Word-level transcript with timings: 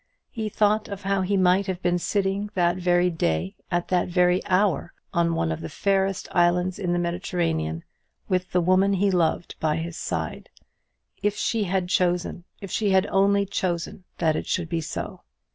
He 0.31 0.49
thought 0.49 0.87
of 0.87 1.03
how 1.03 1.21
he 1.21 1.37
might 1.37 1.67
have 1.67 1.79
been 1.83 1.99
sitting, 1.99 2.49
that 2.55 2.77
very 2.77 3.11
day, 3.11 3.55
at 3.69 3.89
that 3.89 4.07
very 4.07 4.43
hour, 4.47 4.93
on 5.13 5.35
one 5.35 5.51
of 5.51 5.61
the 5.61 5.69
fairest 5.69 6.27
islands 6.31 6.79
in 6.79 6.91
the 6.91 6.97
Mediterranean, 6.97 7.83
with 8.27 8.49
the 8.51 8.61
woman 8.61 8.93
he 8.93 9.11
loved 9.11 9.53
by 9.59 9.75
his 9.75 9.97
side: 9.97 10.49
if 11.21 11.35
she 11.37 11.65
had 11.65 11.87
chosen, 11.87 12.45
if 12.61 12.71
she 12.71 12.89
had 12.89 13.05
only 13.11 13.45
chosen 13.45 14.03
that 14.17 14.35
it 14.35 14.47
should 14.47 14.69
be 14.69 14.81
so. 14.81 15.21